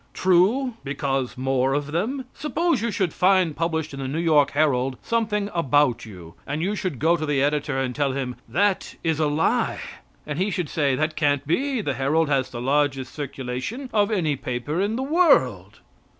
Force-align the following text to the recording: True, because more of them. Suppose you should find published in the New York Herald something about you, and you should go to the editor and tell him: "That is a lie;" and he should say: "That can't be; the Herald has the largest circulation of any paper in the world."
True, 0.15 0.73
because 0.83 1.37
more 1.37 1.73
of 1.75 1.91
them. 1.91 2.25
Suppose 2.33 2.81
you 2.81 2.89
should 2.89 3.13
find 3.13 3.55
published 3.55 3.93
in 3.93 3.99
the 3.99 4.07
New 4.07 4.17
York 4.17 4.49
Herald 4.49 4.97
something 5.03 5.47
about 5.53 6.07
you, 6.07 6.33
and 6.47 6.63
you 6.63 6.75
should 6.75 6.97
go 6.97 7.15
to 7.15 7.23
the 7.23 7.39
editor 7.43 7.77
and 7.79 7.93
tell 7.93 8.13
him: 8.13 8.35
"That 8.49 8.95
is 9.03 9.19
a 9.19 9.27
lie;" 9.27 9.79
and 10.25 10.39
he 10.39 10.49
should 10.49 10.69
say: 10.69 10.95
"That 10.95 11.15
can't 11.15 11.45
be; 11.45 11.81
the 11.81 11.93
Herald 11.93 12.29
has 12.29 12.49
the 12.49 12.59
largest 12.61 13.13
circulation 13.13 13.91
of 13.93 14.09
any 14.09 14.35
paper 14.35 14.81
in 14.81 14.95
the 14.95 15.03
world." 15.03 15.81